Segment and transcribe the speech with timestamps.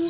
[0.00, 0.06] Op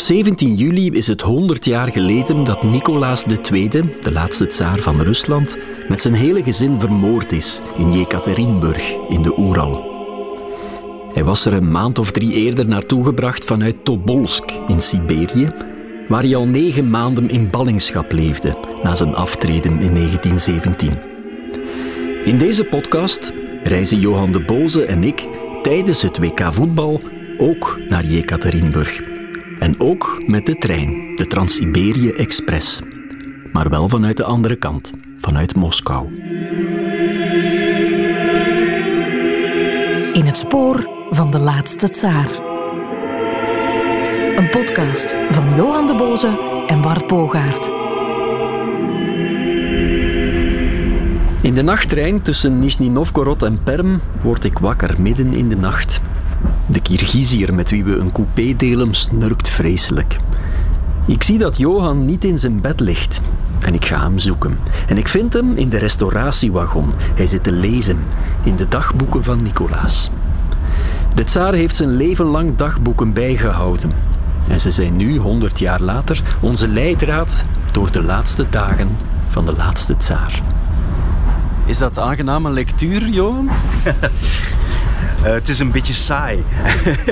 [0.00, 5.56] 17 juli is het 100 jaar geleden dat Nicolaas II, de laatste tsaar van Rusland,
[5.88, 9.91] met zijn hele gezin vermoord is in Jekaterinburg in de Oeral.
[11.12, 15.52] Hij was er een maand of drie eerder naartoe gebracht vanuit Tobolsk in Siberië,
[16.08, 20.98] waar hij al negen maanden in ballingschap leefde na zijn aftreden in 1917.
[22.24, 23.32] In deze podcast
[23.64, 25.28] reizen Johan de Boze en ik
[25.62, 27.00] tijdens het WK voetbal
[27.38, 29.00] ook naar Jekaterinburg.
[29.58, 32.80] En ook met de trein, de Trans-Siberië Express.
[33.52, 36.06] Maar wel vanuit de andere kant, vanuit Moskou.
[40.12, 42.28] In het spoor van de laatste tsaar.
[44.36, 47.70] Een podcast van Johan de Boze en Bart Bogaert.
[51.40, 56.00] In de nachttrein tussen Nizhny Novgorod en Perm word ik wakker midden in de nacht.
[56.66, 60.16] De Kirgizier met wie we een coupé delen snurkt vreselijk.
[61.06, 63.20] Ik zie dat Johan niet in zijn bed ligt.
[63.60, 64.58] En ik ga hem zoeken.
[64.88, 66.92] En ik vind hem in de restauratiewagon.
[67.14, 67.98] Hij zit te lezen
[68.44, 70.10] in de dagboeken van Nicolaas.
[71.14, 73.90] De tsaar heeft zijn leven lang dagboeken bijgehouden.
[74.48, 78.96] En ze zijn nu, honderd jaar later, onze leidraad door de laatste dagen
[79.28, 80.42] van de laatste tsaar.
[81.66, 83.50] Is dat aangename lectuur, Johan?
[83.84, 83.92] Uh,
[85.22, 86.44] het is een beetje saai.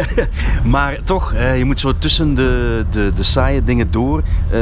[0.64, 4.22] maar toch, uh, je moet zo tussen de, de, de saaie dingen door.
[4.52, 4.58] Uh,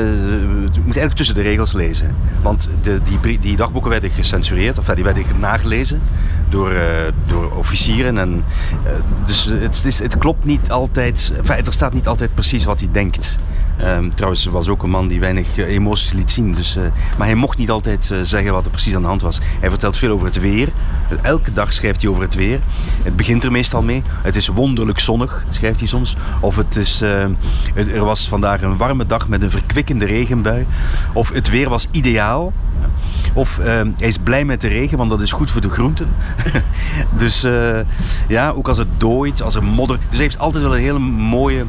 [0.72, 2.14] je moet eigenlijk tussen de regels lezen.
[2.42, 6.00] Want de, die, die dagboeken werden gecensureerd, of die werden nagelezen
[6.48, 6.74] door,
[7.26, 8.18] door officieren.
[8.18, 8.44] En,
[9.24, 11.32] dus het, het, klopt niet altijd.
[11.46, 13.36] Er staat niet altijd precies wat hij denkt.
[13.84, 16.54] Um, trouwens, was ook een man die weinig emoties liet zien.
[16.54, 16.76] Dus,
[17.18, 19.38] maar hij mocht niet altijd zeggen wat er precies aan de hand was.
[19.60, 20.68] Hij vertelt veel over het weer.
[21.22, 22.60] Elke dag schrijft hij over het weer.
[23.02, 24.02] Het begint er meestal mee.
[24.22, 26.16] Het is wonderlijk zonnig, schrijft hij soms.
[26.40, 27.00] Of het is,
[27.74, 30.66] er was vandaag een warme dag met een verkwikkende regenbui.
[31.12, 32.52] Of het weer was ideaal.
[33.32, 36.08] Of hij is blij met de regen, want dat is goed voor de groenten.
[37.22, 37.46] dus
[38.28, 39.98] ja, ook als het dooit, als er modder.
[39.98, 41.64] Dus hij heeft altijd wel een hele mooie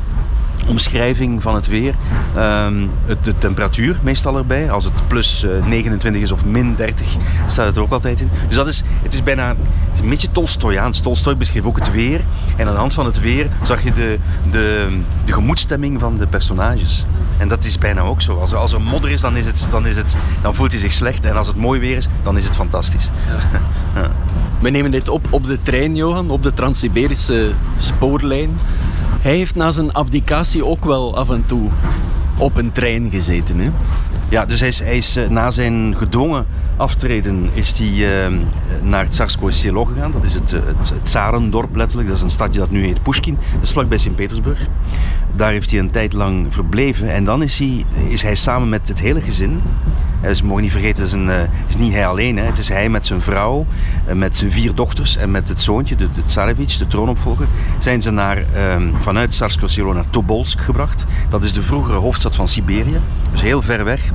[0.67, 1.93] omschrijving van het weer.
[2.37, 4.71] Um, het, de temperatuur meestal erbij.
[4.71, 7.07] Als het plus 29 is of min 30
[7.47, 8.29] staat het er ook altijd in.
[8.47, 10.99] Dus dat is, het is bijna het is een beetje Tolstoyaans.
[10.99, 12.21] Tolstoy beschreef ook het weer.
[12.55, 14.19] En aan de hand van het weer zag je de,
[14.51, 14.87] de,
[15.25, 17.05] de gemoedstemming van de personages.
[17.37, 18.39] En dat is bijna ook zo.
[18.39, 20.79] Als er, als er modder is dan, is het, dan, is het, dan voelt hij
[20.79, 21.25] zich slecht.
[21.25, 23.09] En als het mooi weer is, dan is het fantastisch.
[23.27, 23.59] Ja.
[24.01, 24.11] ja.
[24.59, 28.57] We nemen dit op op de trein, Johan, op de Trans-Siberische spoorlijn.
[29.21, 31.69] Hij heeft na zijn abdicatie ook wel af en toe
[32.37, 33.59] op een trein gezeten.
[33.59, 33.69] Hè?
[34.29, 36.45] Ja, dus hij is, is na zijn gedwongen
[36.77, 38.37] aftreden is hij uh,
[38.81, 40.11] naar het Tsarskoye Selo gegaan.
[40.11, 42.09] Dat is het, het, het Tsarendorp letterlijk.
[42.09, 43.37] Dat is een stadje dat nu heet Pushkin.
[43.53, 44.67] Dat is vlakbij Sint-Petersburg.
[45.35, 47.11] Daar heeft hij een tijd lang verbleven.
[47.11, 49.61] En dan is hij, is hij samen met het hele gezin...
[50.21, 52.37] Dus we mogen niet vergeten, het is, een, het is niet hij alleen.
[52.37, 52.43] Hè.
[52.43, 53.65] Het is hij met zijn vrouw,
[54.13, 57.47] met zijn vier dochters en met het zoontje, de, de Tsarevich, de troonopvolger.
[57.77, 61.05] Zijn ze naar, um, vanuit Tsarskoye Selo naar Tobolsk gebracht.
[61.29, 62.99] Dat is de vroegere hoofdstad van Siberië.
[63.31, 64.11] Dus heel ver weg.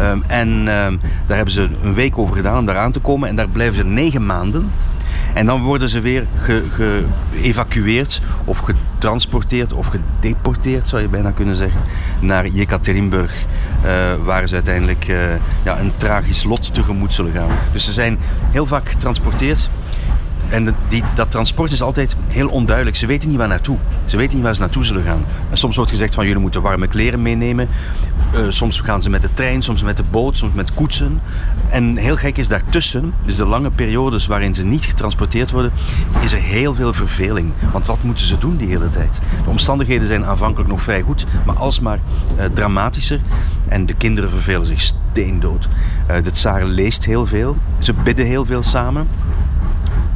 [0.00, 3.28] Um, en um, daar hebben ze een week over gedaan om daar aan te komen.
[3.28, 4.70] En daar blijven ze negen maanden.
[5.34, 11.56] En dan worden ze weer geëvacueerd ge of getransporteerd of gedeporteerd, zou je bijna kunnen
[11.56, 11.80] zeggen,
[12.20, 13.44] naar Jekaterinburg.
[13.84, 13.90] Uh,
[14.24, 15.18] waar ze uiteindelijk uh,
[15.64, 17.48] ja, een tragisch lot tegemoet zullen gaan.
[17.72, 18.18] Dus ze zijn
[18.50, 19.70] heel vaak getransporteerd
[20.48, 22.96] en die, dat transport is altijd heel onduidelijk.
[22.96, 23.76] Ze weten niet waar naartoe.
[24.04, 25.24] Ze weten niet waar ze naartoe zullen gaan.
[25.50, 27.68] En soms wordt gezegd van jullie moeten warme kleren meenemen.
[28.34, 31.20] Uh, soms gaan ze met de trein, soms met de boot, soms met koetsen.
[31.68, 35.72] En heel gek is daartussen, dus de lange periodes waarin ze niet getransporteerd worden,
[36.20, 37.52] is er heel veel verveling.
[37.72, 39.20] Want wat moeten ze doen die hele tijd?
[39.42, 41.98] De omstandigheden zijn aanvankelijk nog vrij goed, maar alsmaar
[42.38, 43.20] uh, dramatischer.
[43.68, 45.68] En de kinderen vervelen zich steendood.
[46.10, 47.56] Uh, de tsaar leest heel veel.
[47.78, 49.08] Ze bidden heel veel samen.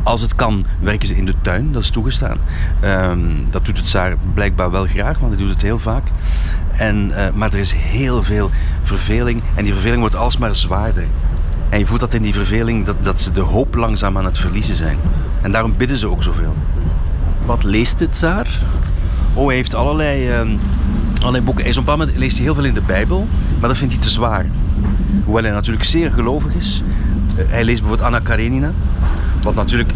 [0.02, 1.72] Als het kan, werken ze in de tuin.
[1.72, 2.36] Dat is toegestaan.
[2.84, 6.08] Um, dat doet het Tsaar blijkbaar wel graag, want hij doet het heel vaak.
[6.76, 8.50] En, uh, maar er is heel veel
[8.82, 9.42] verveling.
[9.54, 11.04] En die verveling wordt alsmaar zwaarder.
[11.68, 14.38] En je voelt dat in die verveling dat, dat ze de hoop langzaam aan het
[14.38, 14.98] verliezen zijn.
[15.42, 16.54] En daarom bidden ze ook zoveel.
[17.44, 18.48] Wat leest het Tsaar?
[19.34, 20.58] Oh, hij heeft allerlei, um,
[21.18, 21.62] allerlei boeken.
[21.62, 23.28] Hij is op een moment leest hij heel veel in de Bijbel,
[23.60, 24.46] maar dat vindt hij te zwaar.
[25.24, 26.82] Hoewel hij natuurlijk zeer gelovig is.
[27.36, 28.72] Uh, hij leest bijvoorbeeld Anna Karenina.
[29.42, 29.92] Wat natuurlijk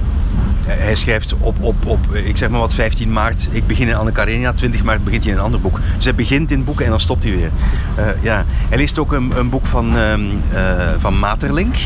[0.66, 4.12] hij schrijft op, op, op, ik zeg maar wat, 15 maart, ik begin in Anne
[4.12, 5.80] Karenina, 20 maart begint hij in een ander boek.
[5.96, 7.50] Dus hij begint in boeken en dan stopt hij weer.
[7.98, 8.44] Uh, ja.
[8.48, 10.14] Hij leest ook een, een boek van, uh,
[10.98, 11.76] van Materlink.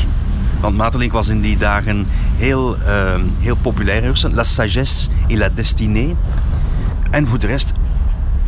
[0.60, 2.06] Want Materlink was in die dagen
[2.36, 4.20] heel, ehm, heel populair.
[4.32, 6.16] La sagesse et la destinée.
[7.10, 7.72] En voor de rest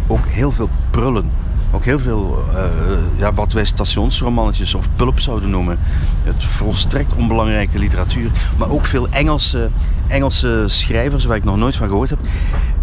[0.06, 1.30] ook heel veel prullen.
[1.72, 2.62] Ook heel veel, uh,
[3.16, 5.78] ja, wat wij stationsromannetjes of pulp zouden noemen.
[6.22, 8.30] Het volstrekt onbelangrijke literatuur.
[8.58, 9.70] Maar ook veel Engelse,
[10.06, 12.18] Engelse schrijvers waar ik nog nooit van gehoord heb.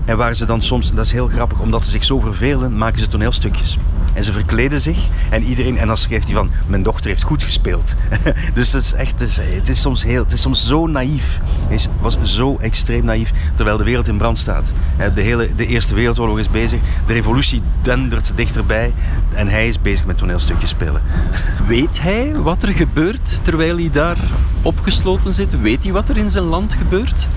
[0.05, 2.99] En waar ze dan soms, dat is heel grappig, omdat ze zich zo vervelen, maken
[2.99, 3.77] ze toneelstukjes.
[4.17, 4.97] En ze verkleden zich
[5.29, 7.95] en iedereen, en dan schrijft hij van, mijn dochter heeft goed gespeeld.
[8.53, 11.39] dus het is echt, het is, het is, soms heel, het is soms zo naïef.
[11.67, 14.73] Hij was zo extreem naïef, terwijl de wereld in brand staat.
[15.13, 18.93] De, hele, de Eerste Wereldoorlog is bezig, de revolutie dendert dichterbij
[19.33, 21.01] en hij is bezig met toneelstukjes spelen.
[21.67, 24.17] Weet hij wat er gebeurt terwijl hij daar
[24.61, 25.61] opgesloten zit?
[25.61, 27.27] Weet hij wat er in zijn land gebeurt?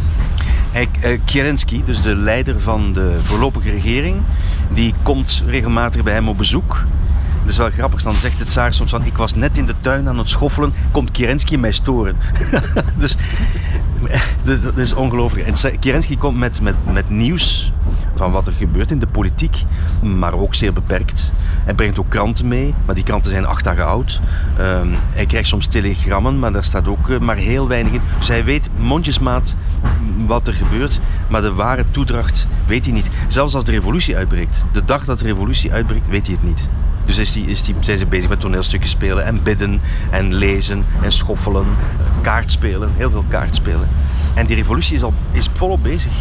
[0.70, 4.16] Hij, uh, Kerensky, dus de leider van de voorlopige regering,
[4.72, 6.84] die komt regelmatig bij hem op bezoek.
[7.40, 9.04] Dat is wel grappig, dan zegt het Tsaar soms van...
[9.04, 12.16] ik was net in de tuin aan het schoffelen, komt Kerensky mij storen.
[12.98, 13.16] dus,
[14.42, 15.46] dus dat is ongelooflijk.
[15.46, 17.72] En Kerensky komt met, met, met nieuws
[18.20, 19.64] van wat er gebeurt in de politiek,
[20.02, 21.32] maar ook zeer beperkt.
[21.64, 24.20] Hij brengt ook kranten mee, maar die kranten zijn acht dagen oud.
[24.60, 28.00] Um, hij krijgt soms telegrammen, maar daar staat ook uh, maar heel weinig in.
[28.18, 29.56] Dus hij weet mondjesmaat
[30.26, 33.10] wat er gebeurt, maar de ware toedracht weet hij niet.
[33.28, 36.68] Zelfs als de revolutie uitbreekt, de dag dat de revolutie uitbreekt, weet hij het niet.
[37.04, 39.80] Dus is die, is die, zijn ze bezig met toneelstukjes spelen en bidden
[40.10, 41.66] en lezen en schoffelen,
[42.20, 43.88] kaartspelen, heel veel kaartspelen.
[44.34, 46.12] En die revolutie is al is volop bezig.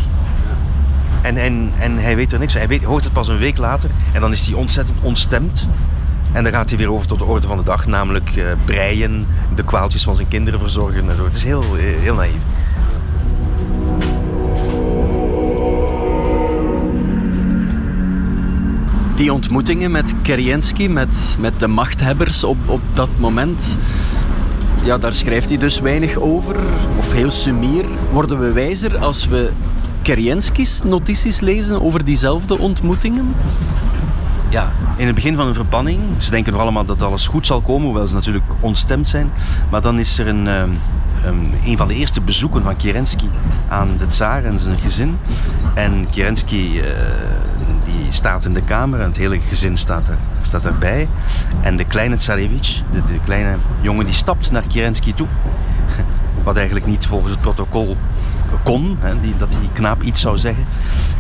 [1.22, 2.54] En, en, en hij weet er niks.
[2.54, 5.68] Hij weet, hoort het pas een week later en dan is hij ontzettend ontstemd.
[6.32, 9.28] En dan gaat hij weer over tot de orde van de dag, namelijk uh, breien,
[9.56, 11.24] de kwaaltjes van zijn kinderen verzorgen en zo.
[11.26, 12.42] Het is heel, heel naïef.
[19.16, 23.78] Die ontmoetingen met Kerensky, met, met de machthebbers op, op dat moment,
[24.84, 26.56] ja, daar schrijft hij dus weinig over,
[26.98, 27.86] of heel sumier.
[28.12, 29.52] Worden we wijzer als we
[30.16, 33.36] Kerensky's notities lezen over diezelfde ontmoetingen?
[34.50, 36.00] Ja, in het begin van een verbanning.
[36.18, 39.32] Ze denken nog allemaal dat alles goed zal komen, hoewel ze natuurlijk ontstemd zijn.
[39.72, 40.78] Maar dan is er een, um,
[41.26, 43.26] um, een van de eerste bezoeken van Kerensky
[43.68, 45.18] aan de tsaar en zijn gezin.
[45.74, 46.84] En Kerensky uh,
[47.86, 51.08] die staat in de kamer en het hele gezin staat, er, staat erbij.
[51.62, 55.28] En de kleine Tsarevich, de, de kleine jongen, die stapt naar Kerensky toe.
[56.50, 57.98] Wat eigenlijk niet volgens het protocol
[58.64, 60.66] kon, hè, die, dat die knaap iets zou zeggen.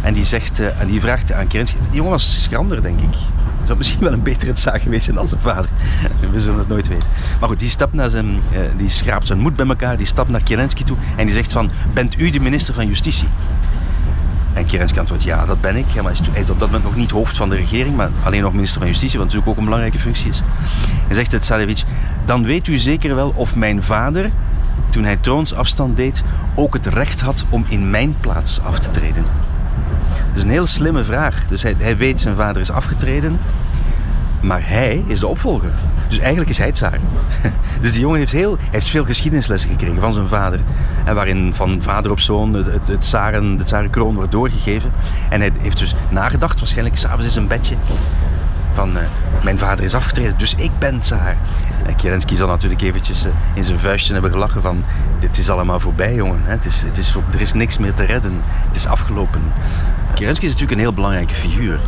[0.01, 3.15] En die, zegt, uh, en die vraagt aan Kerensky, die jongen was schrander denk ik.
[3.65, 5.69] Zou misschien wel een betere zaak geweest zijn dan zijn vader.
[6.31, 7.09] We zullen het nooit weten.
[7.39, 10.29] Maar goed, die stapt naar zijn, uh, die schraapt zijn moed bij elkaar, die stapt
[10.29, 13.27] naar Kerensky toe en die zegt van, bent u de minister van Justitie?
[14.53, 16.01] En Kerensky antwoordt, ja, dat ben ik.
[16.01, 18.53] Maar hij is op dat moment nog niet hoofd van de regering, maar alleen nog
[18.53, 20.41] minister van Justitie, wat natuurlijk ook een belangrijke functie is.
[21.07, 21.85] En zegt het
[22.25, 24.31] dan weet u zeker wel of mijn vader
[24.89, 26.23] toen hij troonsafstand deed,
[26.55, 29.23] ook het recht had om in mijn plaats af te treden?
[30.27, 31.47] Dat is een heel slimme vraag.
[31.47, 33.39] Dus hij, hij weet zijn vader is afgetreden,
[34.41, 35.71] maar hij is de opvolger.
[36.07, 36.99] Dus eigenlijk is hij het zaar.
[37.81, 40.59] Dus die jongen heeft, heel, heeft veel geschiedenislessen gekregen van zijn vader.
[41.05, 44.91] En waarin van vader op zoon het, het, het, de wordt doorgegeven.
[45.29, 47.75] En hij heeft dus nagedacht, waarschijnlijk s'avonds in zijn bedje
[48.87, 48.97] uh,
[49.43, 51.37] mijn vader is afgetreden, dus ik ben tsaar.
[51.85, 54.83] En Kerensky zal natuurlijk eventjes uh, in zijn vuistje hebben gelachen van
[55.19, 58.41] dit is allemaal voorbij jongen, het is, het is, er is niks meer te redden,
[58.43, 59.41] het is afgelopen.
[60.13, 61.79] Kerensky is natuurlijk een heel belangrijke figuur.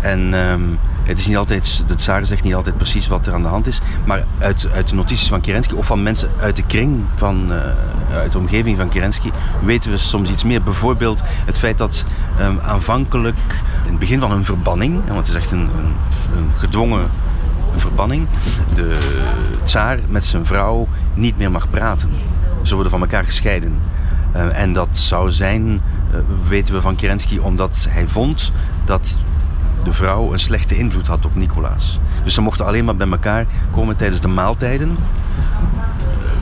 [0.00, 3.42] En um, het is niet altijd, de tsaar zegt niet altijd precies wat er aan
[3.42, 3.80] de hand is.
[4.04, 7.58] Maar uit, uit de notities van Kerensky of van mensen uit de kring, van, uh,
[8.12, 9.30] uit de omgeving van Kerensky,
[9.62, 10.62] weten we soms iets meer.
[10.62, 12.04] Bijvoorbeeld het feit dat
[12.40, 15.68] um, aanvankelijk, in het begin van hun verbanning, want het is echt een,
[16.36, 17.10] een, gedwongen
[17.76, 18.28] verbanning,
[18.74, 18.98] de
[19.62, 22.10] tsaar met zijn vrouw niet meer mag praten.
[22.62, 23.78] Ze worden van elkaar gescheiden.
[24.36, 28.52] Uh, en dat zou zijn, uh, weten we van Kerensky, omdat hij vond
[28.84, 29.18] dat
[29.86, 31.98] de vrouw een slechte invloed had op Nicolaas.
[32.24, 34.96] Dus ze mochten alleen maar bij elkaar komen tijdens de maaltijden.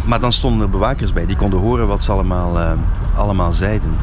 [0.04, 2.70] Maar dan stonden er bewakers bij, die konden horen wat ze allemaal, uh,
[3.16, 3.96] allemaal zeiden.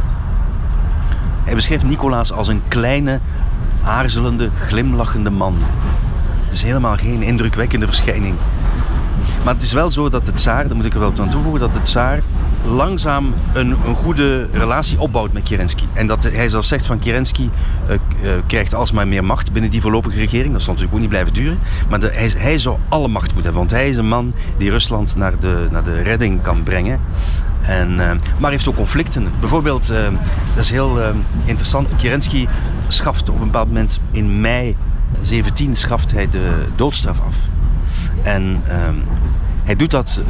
[1.44, 3.20] Hij beschreef Nicolaas als een kleine,
[3.84, 5.58] aarzelende, glimlachende man.
[6.50, 8.36] Dus helemaal geen indrukwekkende verschijning.
[9.44, 11.60] Maar het is wel zo dat het tsaar, daar moet ik er wel aan toevoegen,
[11.60, 12.22] dat het tsaar
[12.66, 15.84] langzaam een, een goede relatie opbouwt met Kerensky.
[15.94, 17.50] En dat hij zelfs zegt van Kerensky
[17.90, 20.54] uh, uh, krijgt alsmaar meer macht binnen die voorlopige regering.
[20.54, 21.60] Dat zal natuurlijk ook niet blijven duren.
[21.90, 23.60] Maar hij, hij, zou alle macht moeten hebben.
[23.60, 27.00] Want hij is een man die Rusland naar de, naar de redding kan brengen.
[27.62, 29.32] En, uh, maar heeft ook conflicten.
[29.40, 29.88] Bijvoorbeeld,
[30.56, 31.00] dat is heel
[31.46, 32.48] interessant, Kerensky
[32.88, 34.76] schaft op een bepaald moment in mei
[35.22, 37.36] 17 schaft hij de doodstraf af.
[38.24, 38.96] En ehm,
[39.64, 40.22] hij doet dat,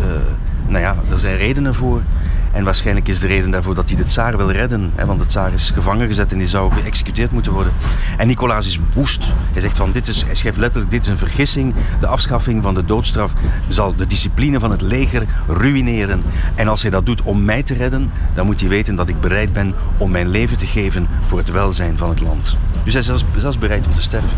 [0.67, 2.01] nou ja, er zijn redenen voor.
[2.51, 4.91] En waarschijnlijk is de reden daarvoor dat hij de tsaar wil redden.
[4.95, 7.73] Hè, want de tsaar is gevangen gezet en die zou geëxecuteerd moeten worden.
[8.17, 9.33] En Nicolaas is woest.
[9.51, 11.73] Hij zegt van, dit is, hij schrijft letterlijk, dit is een vergissing.
[11.99, 13.33] De afschaffing van de doodstraf
[13.67, 16.23] zal de discipline van het leger ruïneren.
[16.55, 19.19] En als hij dat doet om mij te redden, dan moet hij weten dat ik
[19.19, 22.57] bereid ben om mijn leven te geven voor het welzijn van het land.
[22.83, 24.29] Dus hij is zelfs, zelfs bereid om te sterven.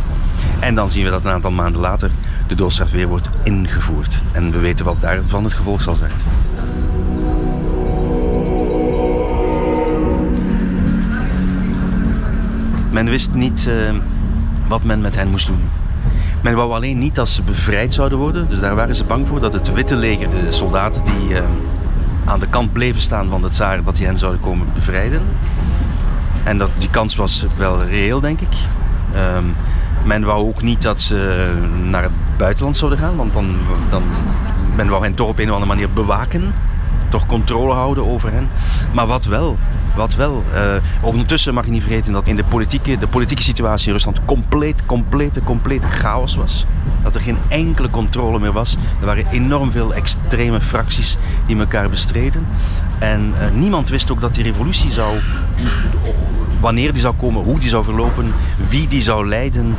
[0.59, 2.11] En dan zien we dat een aantal maanden later
[2.47, 4.21] de doodstraf weer wordt ingevoerd.
[4.31, 6.11] En we weten wat daarvan het gevolg zal zijn.
[13.03, 13.95] Men wist niet uh,
[14.67, 15.69] wat men met hen moest doen.
[16.41, 18.49] Men wou alleen niet dat ze bevrijd zouden worden.
[18.49, 21.39] Dus daar waren ze bang voor dat het witte leger, de soldaten die uh,
[22.25, 25.21] aan de kant bleven staan van de tsaar, dat die hen zouden komen bevrijden.
[26.43, 28.55] En dat, die kans was wel reëel, denk ik.
[29.37, 29.55] Um,
[30.05, 31.51] men wou ook niet dat ze
[31.89, 33.55] naar het buitenland zouden gaan, want dan,
[33.89, 34.03] dan
[34.75, 36.53] men wou hen toch op een of andere manier bewaken.
[37.13, 38.49] Toch controle houden over hen.
[38.93, 39.57] Maar wat wel,
[39.95, 40.43] wat wel.
[40.53, 40.61] Uh,
[41.01, 44.85] ondertussen mag je niet vergeten dat in de politieke, de politieke situatie in Rusland compleet,
[44.85, 46.65] complete, complete chaos was.
[47.03, 48.77] Dat er geen enkele controle meer was.
[48.99, 52.47] Er waren enorm veel extreme fracties die elkaar bestreden.
[52.99, 55.17] En uh, niemand wist ook dat die revolutie zou.
[56.59, 58.33] wanneer die zou komen, hoe die zou verlopen,
[58.69, 59.75] wie die zou leiden.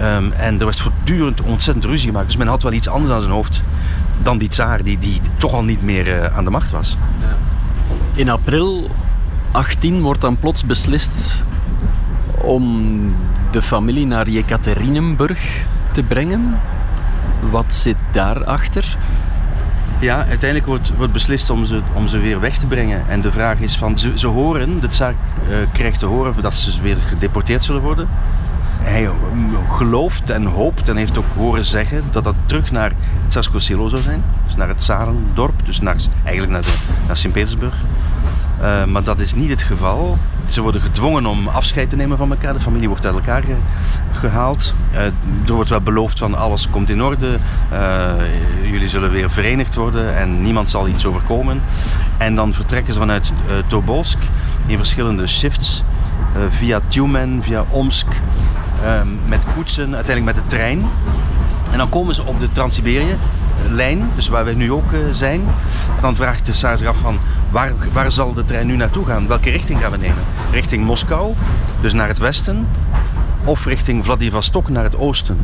[0.00, 2.26] Um, en er werd voortdurend ontzettend ruzie gemaakt.
[2.26, 3.62] Dus men had wel iets anders aan zijn hoofd
[4.22, 6.96] dan die tsaar die, die toch al niet meer uh, aan de macht was.
[7.20, 7.36] Ja.
[8.14, 8.90] In april
[9.50, 11.44] 18 wordt dan plots beslist
[12.40, 13.14] om
[13.50, 16.60] de familie naar Jekaterinenburg te brengen.
[17.50, 18.96] Wat zit daarachter?
[20.00, 23.08] Ja, uiteindelijk wordt, wordt beslist om ze, om ze weer weg te brengen.
[23.08, 25.14] En de vraag is van, ze, ze horen, de zaak
[25.48, 28.08] uh, krijgt te horen dat ze weer gedeporteerd zullen worden.
[28.84, 29.08] Hij
[29.68, 32.92] gelooft en hoopt en heeft ook horen zeggen dat dat terug naar
[33.26, 34.22] Tsarsko Selo zou zijn.
[34.46, 36.74] Dus naar het Zarendorp, dus naar, eigenlijk naar,
[37.06, 37.74] naar Sint-Petersburg.
[38.60, 40.18] Uh, maar dat is niet het geval.
[40.46, 42.52] Ze worden gedwongen om afscheid te nemen van elkaar.
[42.52, 43.54] De familie wordt uit elkaar ge
[44.12, 44.74] gehaald.
[44.92, 45.00] Uh,
[45.46, 47.38] er wordt wel beloofd van alles komt in orde.
[48.62, 51.62] Jullie zullen weer verenigd worden en niemand zal iets overkomen.
[52.18, 53.32] En dan vertrekken ze vanuit
[53.66, 54.18] Tobolsk
[54.66, 55.82] in verschillende shifts.
[56.50, 58.06] via Tumen, via Omsk.
[59.26, 60.86] Met koetsen, uiteindelijk met de trein.
[61.70, 63.16] En dan komen ze op de Trans-Siberië
[63.70, 65.40] lijn, dus waar we nu ook uh, zijn.
[66.00, 67.18] Dan vraagt de SAR zich af van
[67.50, 69.26] waar, waar zal de trein nu naartoe gaan?
[69.26, 70.22] Welke richting gaan we nemen?
[70.50, 71.34] Richting Moskou,
[71.80, 72.66] dus naar het westen,
[73.44, 75.38] of richting Vladivostok naar het oosten?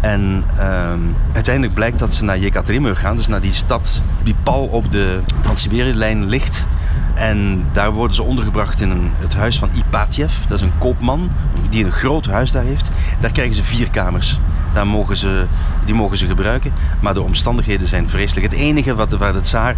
[0.00, 0.92] En uh,
[1.32, 5.20] uiteindelijk blijkt dat ze naar Yekaterinburg gaan, dus naar die stad die pal op de
[5.40, 6.66] Trans-Siberië-lijn ligt.
[7.14, 10.32] En daar worden ze ondergebracht in het huis van Ipatjev.
[10.48, 11.30] Dat is een koopman
[11.70, 12.90] die een groot huis daar heeft.
[13.20, 14.38] Daar krijgen ze vier kamers.
[14.74, 15.46] Daar mogen ze,
[15.84, 16.72] die mogen ze gebruiken.
[17.00, 18.46] Maar de omstandigheden zijn vreselijk.
[18.52, 19.76] Het enige wat, waar de tsaar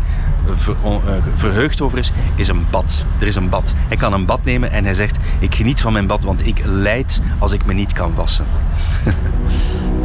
[0.54, 0.90] ver, uh,
[1.34, 3.04] verheugd over is, is een bad.
[3.18, 3.74] Er is een bad.
[3.88, 6.60] Hij kan een bad nemen en hij zegt: Ik geniet van mijn bad, want ik
[6.64, 8.46] lijd als ik me niet kan wassen.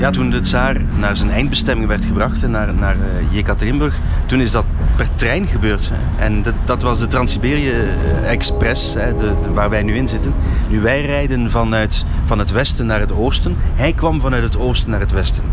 [0.00, 4.50] Ja, toen de tsaar naar zijn eindbestemming werd gebracht, naar, naar uh, Jekaterinburg, toen is
[4.50, 4.64] dat
[4.96, 5.90] per trein gebeurd.
[6.18, 10.32] En dat, dat was de Trans-Siberië eh, Express, hè, de, waar wij nu in zitten.
[10.68, 13.56] Nu, wij rijden vanuit van het westen naar het oosten.
[13.74, 15.44] Hij kwam vanuit het oosten naar het westen.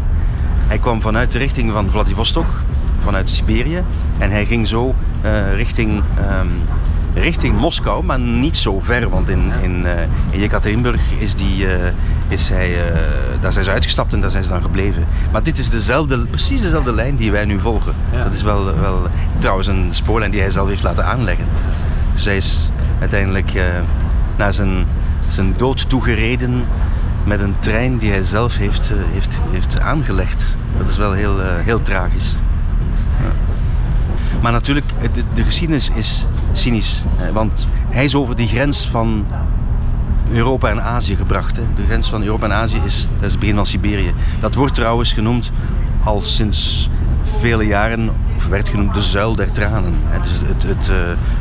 [0.67, 2.47] Hij kwam vanuit de richting van Vladivostok,
[2.99, 3.83] vanuit Siberië.
[4.17, 5.91] En hij ging zo uh, richting
[6.39, 6.49] um,
[7.19, 9.09] richting Moskou, maar niet zo ver.
[9.09, 9.91] Want in, in, uh,
[10.29, 11.71] in Jekaterinburg is, die, uh,
[12.27, 12.95] is hij, uh,
[13.41, 15.05] daar zijn ze uitgestapt en daar zijn ze dan gebleven.
[15.31, 17.93] Maar dit is dezelfde, precies dezelfde lijn die wij nu volgen.
[18.11, 18.23] Ja.
[18.23, 19.07] Dat is wel, wel
[19.37, 21.45] trouwens een spoorlijn die hij zelf heeft laten aanleggen.
[22.13, 23.51] Dus hij is uiteindelijk
[24.37, 24.85] naar zijn,
[25.27, 26.63] zijn dood toegereden
[27.23, 30.57] met een trein die hij zelf heeft, heeft, heeft aangelegd.
[30.77, 32.35] Dat is wel heel, heel tragisch.
[34.41, 37.03] Maar natuurlijk, de, de geschiedenis is cynisch.
[37.33, 39.25] Want hij is over die grens van
[40.31, 41.55] Europa en Azië gebracht.
[41.55, 41.61] Hè.
[41.75, 44.13] De grens van Europa en Azië is, dat is het begin van Siberië.
[44.39, 45.51] Dat wordt trouwens genoemd
[46.03, 46.89] al sinds
[47.39, 49.93] vele jaren, of werd genoemd de zuil der tranen.
[50.21, 50.91] Dus het, het,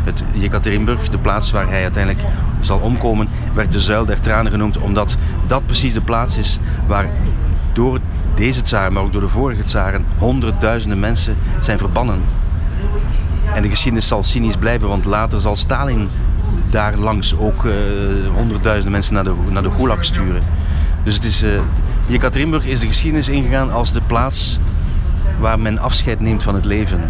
[0.05, 2.27] het, Jekaterinburg, de plaats waar hij uiteindelijk
[2.61, 5.17] zal omkomen, werd de zuil der tranen genoemd, omdat
[5.47, 7.07] dat precies de plaats is waar
[7.73, 7.99] door
[8.35, 12.23] deze tsaar, maar ook door de vorige tsaren, honderdduizenden mensen zijn verbannen.
[13.57, 16.09] En de geschiedenis zal cynisch blijven, want later zal Stalin
[16.71, 17.73] daar langs ook uh,
[18.35, 20.43] honderdduizenden mensen naar de, naar de Gulag sturen.
[21.05, 21.61] Dus het is, uh,
[22.65, 24.59] is de geschiedenis ingegaan als de plaats
[25.39, 27.01] waar men afscheid neemt van het leven.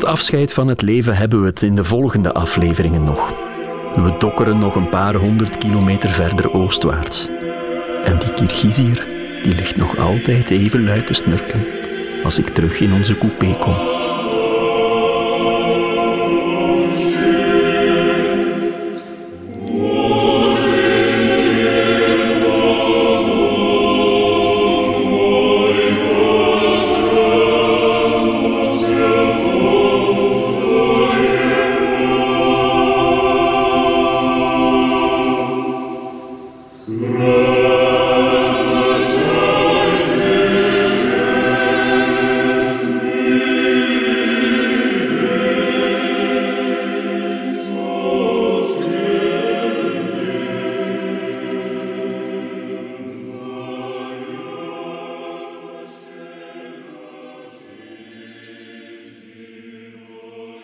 [0.00, 3.32] Dat afscheid van het leven hebben we het in de volgende afleveringen nog.
[3.94, 7.28] We dokkeren nog een paar honderd kilometer verder oostwaarts.
[8.04, 9.06] En die Kirgizier
[9.42, 11.64] die ligt nog altijd even luid te snurken
[12.22, 13.99] als ik terug in onze coupé kom.